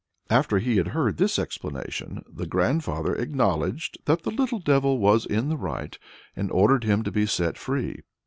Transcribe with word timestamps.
After 0.31 0.57
he 0.57 0.77
had 0.77 0.87
heard 0.97 1.17
this 1.17 1.37
explanation, 1.37 2.23
"the 2.27 2.47
grandfather 2.47 3.13
acknowledged 3.15 3.99
that 4.05 4.23
the 4.23 4.31
little 4.31 4.57
devil 4.57 4.97
was 4.97 5.27
in 5.27 5.49
the 5.49 5.57
right, 5.57 5.95
and 6.35 6.49
ordered 6.51 6.83
him 6.85 7.03
to 7.03 7.11
be 7.11 7.27
set 7.27 7.55
free. 7.55 7.99